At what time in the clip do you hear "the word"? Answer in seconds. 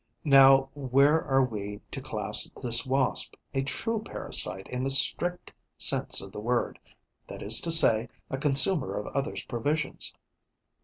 6.31-6.79